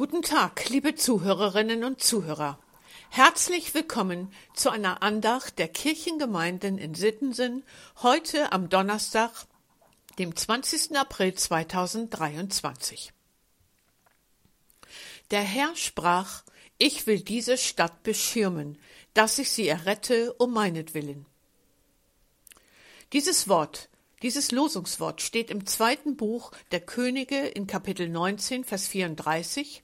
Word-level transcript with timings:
Guten 0.00 0.22
Tag, 0.22 0.70
liebe 0.70 0.94
Zuhörerinnen 0.94 1.84
und 1.84 2.02
Zuhörer. 2.02 2.58
Herzlich 3.10 3.74
willkommen 3.74 4.32
zu 4.54 4.70
einer 4.70 5.02
Andacht 5.02 5.58
der 5.58 5.68
Kirchengemeinden 5.68 6.78
in 6.78 6.94
Sittensen, 6.94 7.64
heute 8.00 8.50
am 8.50 8.70
Donnerstag, 8.70 9.30
dem 10.18 10.34
20. 10.34 10.96
April 10.96 11.34
2023. 11.34 13.12
Der 15.30 15.42
Herr 15.42 15.76
sprach, 15.76 16.44
ich 16.78 17.06
will 17.06 17.20
diese 17.20 17.58
Stadt 17.58 18.02
beschirmen, 18.02 18.78
dass 19.12 19.38
ich 19.38 19.50
sie 19.50 19.68
errette 19.68 20.32
um 20.32 20.54
meinetwillen. 20.54 21.26
Dieses 23.12 23.48
Wort 23.50 23.89
dieses 24.22 24.52
Losungswort 24.52 25.22
steht 25.22 25.50
im 25.50 25.66
zweiten 25.66 26.16
Buch 26.16 26.52
der 26.72 26.80
Könige 26.80 27.38
in 27.38 27.66
Kapitel 27.66 28.08
19, 28.08 28.64
Vers 28.64 28.86
34 28.88 29.82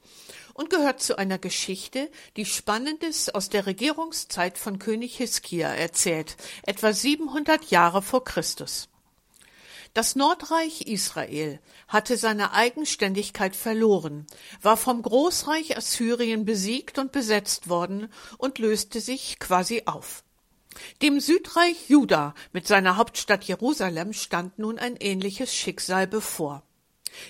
und 0.52 0.68
gehört 0.68 1.00
zu 1.00 1.16
einer 1.16 1.38
Geschichte, 1.38 2.10
die 2.36 2.44
Spannendes 2.44 3.30
aus 3.30 3.48
der 3.48 3.66
Regierungszeit 3.66 4.58
von 4.58 4.78
König 4.78 5.16
Hiskia 5.16 5.68
erzählt, 5.68 6.36
etwa 6.64 6.92
700 6.92 7.70
Jahre 7.70 8.02
vor 8.02 8.24
Christus. 8.24 8.88
Das 9.94 10.14
Nordreich 10.14 10.82
Israel 10.82 11.58
hatte 11.88 12.18
seine 12.18 12.52
Eigenständigkeit 12.52 13.56
verloren, 13.56 14.26
war 14.60 14.76
vom 14.76 15.00
Großreich 15.00 15.78
Assyrien 15.78 16.44
besiegt 16.44 16.98
und 16.98 17.12
besetzt 17.12 17.70
worden 17.70 18.12
und 18.36 18.58
löste 18.58 19.00
sich 19.00 19.38
quasi 19.38 19.84
auf. 19.86 20.25
Dem 21.02 21.20
Südreich 21.20 21.88
Juda 21.88 22.34
mit 22.52 22.66
seiner 22.66 22.96
Hauptstadt 22.96 23.44
Jerusalem 23.44 24.12
stand 24.12 24.58
nun 24.58 24.78
ein 24.78 24.96
ähnliches 24.96 25.54
Schicksal 25.54 26.06
bevor. 26.06 26.62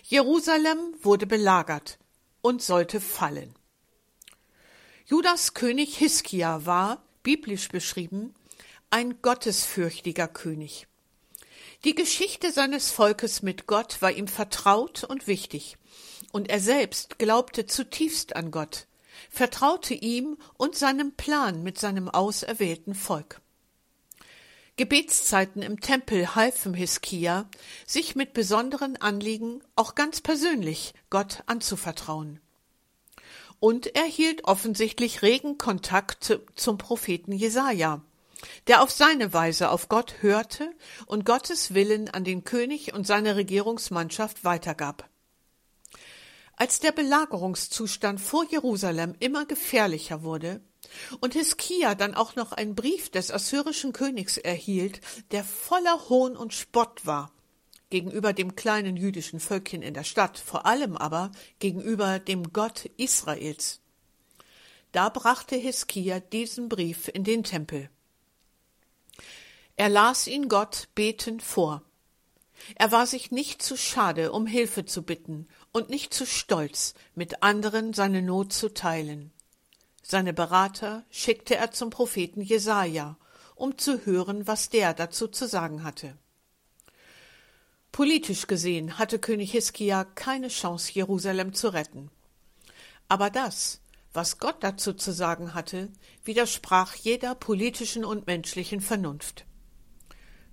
Jerusalem 0.05 0.79
wurde 1.03 1.27
belagert 1.27 1.99
und 2.43 2.63
sollte 2.63 3.01
fallen. 3.01 3.55
Judas 5.07 5.55
König 5.55 5.97
Hiskia 5.99 6.67
war, 6.67 7.03
biblisch 7.23 7.69
beschrieben, 7.69 8.35
ein 8.91 9.21
gottesfürchtiger 9.23 10.29
König. 10.29 10.87
Die 11.85 11.95
Geschichte 11.95 12.51
seines 12.51 12.91
Volkes 12.91 13.43
mit 13.43 13.67
Gott 13.67 14.03
war 14.03 14.11
ihm 14.11 14.27
vertraut 14.27 15.05
und 15.05 15.27
wichtig, 15.27 15.77
und 16.33 16.49
er 16.49 16.61
selbst 16.61 17.19
glaubte 17.19 17.67
zutiefst 17.67 18.35
an 18.35 18.51
Gott, 18.51 18.87
vertraute 19.31 19.95
ihm 19.95 20.37
und 20.57 20.77
seinem 20.77 21.13
Plan 21.13 21.63
mit 21.63 21.79
seinem 21.79 22.09
auserwählten 22.09 22.95
Volk. 22.95 23.41
Gebetszeiten 24.77 25.63
im 25.63 25.81
Tempel 25.81 26.35
halfen 26.35 26.75
Hiskia, 26.75 27.49
sich 27.87 28.15
mit 28.15 28.35
besonderen 28.35 28.97
Anliegen 28.99 29.63
auch 29.75 29.95
ganz 29.95 30.21
persönlich 30.21 30.93
Gott 31.09 31.43
anzuvertrauen. 31.47 32.41
Und 33.59 33.97
er 33.97 34.05
hielt 34.05 34.45
offensichtlich 34.45 35.23
regen 35.23 35.57
Kontakt 35.57 36.39
zum 36.57 36.77
Propheten 36.77 37.33
Jesaja, 37.33 38.03
der 38.67 38.83
auf 38.83 38.91
seine 38.91 39.33
Weise 39.33 39.71
auf 39.71 39.89
Gott 39.89 40.17
hörte 40.21 40.71
und 41.07 41.25
Gottes 41.25 41.73
Willen 41.73 42.11
an 42.11 42.25
den 42.25 42.45
König 42.45 42.93
und 42.93 43.07
seine 43.07 43.37
Regierungsmannschaft 43.37 44.45
weitergab. 44.45 45.09
Als 46.57 46.81
der 46.81 46.93
Belagerungszustand 46.93 48.19
vor 48.19 48.45
Jerusalem 48.51 49.15
immer 49.21 49.45
gefährlicher 49.45 50.23
wurde 50.23 50.63
und 51.21 51.35
Hiskia 51.35 51.95
dann 51.95 52.15
auch 52.15 52.35
noch 52.35 52.53
einen 52.53 52.75
Brief 52.75 53.11
des 53.11 53.31
assyrischen 53.31 53.93
Königs 53.93 54.39
erhielt, 54.39 55.03
der 55.33 55.45
voller 55.45 56.09
Hohn 56.09 56.35
und 56.35 56.55
Spott 56.55 57.05
war, 57.05 57.31
gegenüber 57.91 58.33
dem 58.33 58.57
kleinen 58.57 58.97
jüdischen 58.97 59.39
Völkchen 59.39 59.83
in 59.83 59.93
der 59.93 60.05
Stadt, 60.05 60.39
vor 60.39 60.65
allem 60.65 60.97
aber 60.97 61.31
gegenüber 61.59 62.19
dem 62.19 62.53
Gott 62.55 62.87
Israels. 62.97 63.81
Da 64.93 65.11
brachte 65.11 65.57
Hiskia 65.57 66.21
diesen 66.21 66.71
Brief 66.71 67.09
in 67.09 67.23
den 67.23 67.45
Tempel. 67.45 67.91
Er 69.77 69.91
las 69.91 70.27
ihn 70.27 70.49
Gott 70.49 70.89
betend 70.95 71.43
vor. 71.43 71.83
Er 72.75 72.93
war 72.93 73.07
sich 73.07 73.31
nicht 73.31 73.63
zu 73.63 73.77
schade, 73.77 74.33
um 74.33 74.47
Hilfe 74.47 74.85
zu 74.85 75.03
bitten 75.03 75.47
und 75.73 75.89
nicht 75.89 76.13
zu 76.13 76.27
stolz, 76.27 76.95
mit 77.15 77.43
anderen 77.43 77.93
seine 77.93 78.23
Not 78.23 78.53
zu 78.53 78.75
teilen. 78.75 79.33
Seine 80.03 80.33
Berater 80.33 81.05
schickte 81.11 81.57
er 81.57 81.71
zum 81.71 81.91
Propheten 81.91 82.41
Jesaja, 82.41 83.17
um 83.55 83.79
zu 83.79 84.05
hören, 84.05 84.47
was 84.47 84.69
der 84.69 84.95
dazu 84.95 85.29
zu 85.29 85.47
sagen 85.49 85.83
hatte. 85.83 86.17
Politisch 87.93 88.47
gesehen 88.47 88.99
hatte 88.99 89.19
König 89.19 89.53
Hiskia 89.53 90.05
keine 90.05 90.49
Chance, 90.49 90.93
Jerusalem 90.93 91.55
zu 91.55 91.69
retten. 91.69 92.11
Aber 93.09 93.31
das, 93.31 93.81
was 94.13 94.39
Gott 94.39 94.57
dazu 94.61 94.93
zu 94.93 95.13
sagen 95.13 95.55
hatte, 95.55 95.91
widersprach 96.25 96.95
jeder 96.95 97.35
politischen 97.35 98.05
und 98.05 98.27
menschlichen 98.27 98.81
Vernunft. 98.81 99.47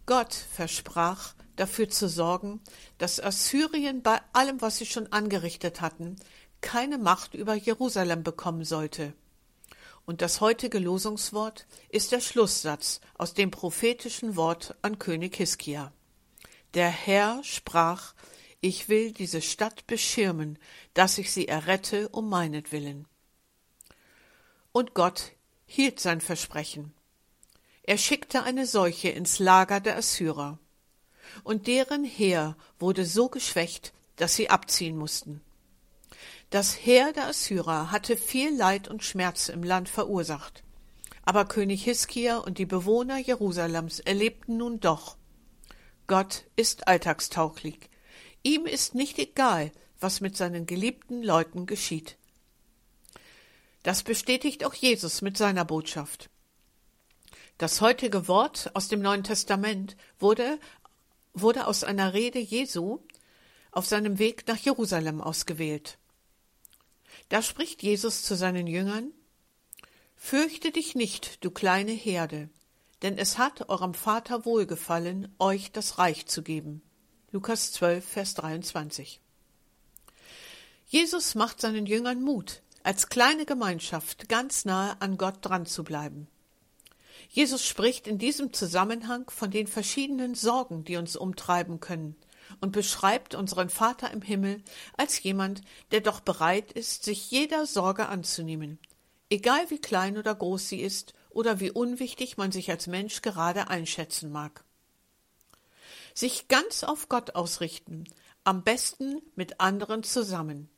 Gott 0.06 0.34
versprach, 0.34 1.34
dafür 1.56 1.90
zu 1.90 2.08
sorgen, 2.08 2.62
dass 2.98 3.20
Assyrien 3.20 4.02
bei 4.02 4.20
allem, 4.34 4.62
was 4.62 4.78
sie 4.78 4.86
schon 4.86 5.12
angerichtet 5.12 5.82
hatten, 5.82 6.16
keine 6.62 6.98
Macht 6.98 7.34
über 7.34 7.54
Jerusalem 7.54 8.24
bekommen 8.24 8.64
sollte. 8.64 9.14
Und 10.06 10.22
das 10.22 10.42
heutige 10.42 10.80
Losungswort 10.80 11.66
ist 11.90 12.12
der 12.12 12.20
Schlusssatz 12.20 13.00
aus 13.18 13.34
dem 13.34 13.52
prophetischen 13.52 14.36
Wort 14.36 14.76
an 14.82 15.00
König 15.00 15.38
Hiskia. 15.38 15.94
Der 16.74 16.90
Herr 16.90 17.42
sprach, 17.44 18.14
ich 18.60 18.90
will 18.90 19.12
diese 19.12 19.42
Stadt 19.42 19.88
beschirmen, 19.88 20.58
dass 20.94 21.18
ich 21.18 21.32
sie 21.32 21.48
errette 21.48 22.10
um 22.10 22.30
meinetwillen. 22.30 23.08
Und 24.72 24.94
Gott 24.94 25.34
hielt 25.66 26.00
sein 26.00 26.22
Versprechen. 26.22 26.94
Er 27.84 27.98
schickte 27.98 28.44
eine 28.44 28.66
Seuche 28.66 29.10
ins 29.10 29.40
Lager 29.40 29.80
der 29.80 29.98
Assyrer 29.98 30.60
und 31.44 31.68
deren 31.68 32.04
Heer 32.04 32.56
wurde 32.80 33.06
so 33.06 33.30
geschwächt, 33.30 33.94
dass 34.16 34.36
sie 34.36 34.50
abziehen 34.50 34.98
mussten. 34.98 35.42
Das 36.50 36.76
Heer 36.76 37.14
der 37.14 37.28
Assyrer 37.28 37.92
hatte 37.92 38.16
viel 38.16 38.56
Leid 38.56 38.88
und 38.88 39.04
Schmerz 39.04 39.50
im 39.50 39.64
Land 39.64 39.90
verursacht. 39.90 40.64
Aber 41.26 41.46
König 41.46 41.84
Hiskia 41.84 42.38
und 42.38 42.58
die 42.58 42.66
Bewohner 42.66 43.18
Jerusalems 43.18 44.00
erlebten 44.00 44.58
nun 44.58 44.80
doch, 44.80 45.18
Gott 46.06 46.44
ist 46.56 46.88
alltagstauglich. 46.88 47.90
Ihm 48.44 48.66
ist 48.66 48.94
nicht 48.94 49.18
egal, 49.18 49.72
was 50.00 50.20
mit 50.20 50.36
seinen 50.36 50.66
geliebten 50.66 51.24
Leuten 51.24 51.66
geschieht. 51.66 52.18
Das 53.84 54.04
bestätigt 54.04 54.66
auch 54.66 54.74
Jesus 54.74 55.22
mit 55.22 55.38
seiner 55.38 55.66
Botschaft. 55.66 56.30
Das 57.58 57.82
heutige 57.82 58.28
Wort 58.28 58.72
aus 58.74 58.90
dem 58.90 59.02
Neuen 59.02 59.24
Testament 59.24 59.96
wurde 60.20 60.60
wurde 61.34 61.68
aus 61.68 61.84
einer 61.84 62.14
Rede 62.14 62.40
Jesu 62.40 63.00
auf 63.72 63.86
seinem 63.86 64.20
Weg 64.20 64.48
nach 64.48 64.58
Jerusalem 64.58 65.22
ausgewählt. 65.22 65.98
Da 67.30 67.42
spricht 67.42 67.84
Jesus 67.84 68.24
zu 68.24 68.36
seinen 68.36 68.68
Jüngern 68.68 69.12
Fürchte 70.16 70.72
dich 70.72 70.96
nicht, 70.96 71.44
du 71.44 71.52
kleine 71.52 71.92
Herde, 71.92 72.50
denn 73.02 73.18
es 73.18 73.38
hat 73.38 73.68
eurem 73.68 73.94
Vater 73.94 74.46
wohlgefallen, 74.46 75.36
euch 75.38 75.74
das 75.74 75.98
Reich 75.98 76.28
zu 76.28 76.44
geben. 76.44 76.82
Lukas 77.32 77.74
12, 77.74 78.06
Vers 78.08 78.34
23. 78.36 79.20
Jesus 80.88 81.36
macht 81.36 81.60
seinen 81.60 81.86
Jüngern 81.86 82.22
Mut, 82.22 82.62
als 82.84 83.10
kleine 83.10 83.46
Gemeinschaft 83.46 84.30
ganz 84.30 84.64
nahe 84.64 84.96
an 85.02 85.18
Gott 85.18 85.40
dran 85.42 85.66
zu 85.66 85.84
bleiben. 85.84 86.28
Jesus 87.34 87.66
spricht 87.66 88.06
in 88.06 88.20
diesem 88.20 88.54
Zusammenhang 88.54 89.28
von 89.32 89.50
den 89.50 89.66
verschiedenen 89.66 90.36
Sorgen, 90.36 90.84
die 90.84 90.98
uns 90.98 91.16
umtreiben 91.16 91.80
können, 91.80 92.16
und 92.62 92.72
beschreibt 92.72 93.34
unseren 93.34 93.72
Vater 93.72 94.12
im 94.12 94.22
Himmel 94.22 94.62
als 94.98 95.24
jemand, 95.24 95.62
der 95.90 96.02
doch 96.02 96.20
bereit 96.20 96.72
ist, 96.72 97.04
sich 97.04 97.32
jeder 97.32 97.66
Sorge 97.66 98.08
anzunehmen, 98.08 98.78
egal 99.32 99.68
wie 99.72 99.80
klein 99.80 100.20
oder 100.20 100.36
groß 100.36 100.70
sie 100.70 100.80
ist 100.82 101.16
oder 101.32 101.60
wie 101.60 101.72
unwichtig 101.72 102.38
man 102.38 102.52
sich 102.52 102.70
als 102.70 102.86
Mensch 102.86 103.24
gerade 103.24 103.68
einschätzen 103.68 104.32
mag. 104.32 104.64
Sich 106.14 106.48
ganz 106.50 106.84
auf 106.84 107.10
Gott 107.10 107.34
ausrichten, 107.34 108.04
am 108.44 108.64
besten 108.64 109.24
mit 109.36 109.60
anderen 109.60 110.04
zusammen. 110.04 110.70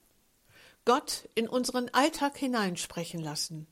Gott 0.85 1.27
in 1.35 1.49
unseren 1.49 1.89
Alltag 1.89 2.37
hineinsprechen 2.37 3.19
lassen. 3.19 3.67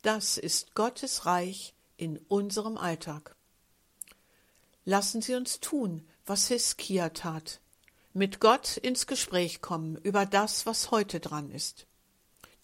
Das 0.00 0.38
ist 0.38 0.74
Gottes 0.74 1.26
Reich 1.26 1.74
in 2.00 2.16
unserem 2.28 2.78
Alltag. 2.78 3.36
Lassen 4.86 5.20
Sie 5.20 5.34
uns 5.34 5.60
tun, 5.60 6.08
was 6.24 6.48
Hiskia 6.48 7.10
tat, 7.10 7.60
mit 8.14 8.40
Gott 8.40 8.78
ins 8.78 9.06
Gespräch 9.06 9.60
kommen 9.60 9.96
über 9.96 10.24
das, 10.24 10.64
was 10.64 10.90
heute 10.90 11.20
dran 11.20 11.50
ist. 11.50 11.86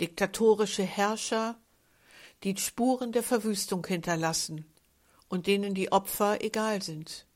Diktatorische 0.01 0.85
Herrscher, 0.85 1.57
die 2.45 2.57
Spuren 2.57 3.13
der 3.13 3.23
Verwüstung 3.23 3.87
hinterlassen 3.87 4.65
und 5.29 5.47
denen 5.47 5.75
die 5.75 5.93
Opfer 5.93 6.43
egal 6.43 6.81
sind. 6.83 7.27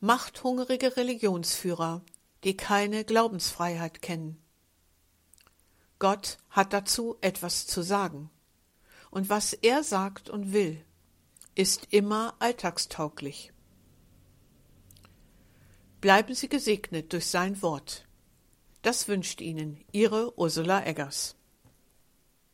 Machthungrige 0.00 0.96
Religionsführer, 0.96 2.02
die 2.42 2.56
keine 2.56 3.04
Glaubensfreiheit 3.04 4.02
kennen. 4.02 4.42
Gott 6.00 6.38
hat 6.50 6.72
dazu 6.72 7.16
etwas 7.20 7.66
zu 7.66 7.82
sagen. 7.82 8.30
Und 9.10 9.28
was 9.28 9.52
er 9.52 9.82
sagt 9.82 10.30
und 10.30 10.52
will, 10.52 10.84
ist 11.54 11.88
immer 11.90 12.34
alltagstauglich. 12.38 13.52
Bleiben 16.00 16.34
Sie 16.34 16.48
gesegnet 16.48 17.12
durch 17.12 17.26
sein 17.26 17.60
Wort. 17.60 18.06
Das 18.82 19.08
wünscht 19.08 19.40
Ihnen 19.40 19.84
Ihre 19.92 20.38
Ursula 20.38 20.86
Eggers. 20.86 21.36